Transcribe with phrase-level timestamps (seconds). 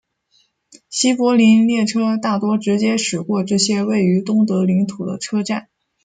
[0.89, 5.69] 西柏林列车大多直接驶过这些位于东德领土的车站。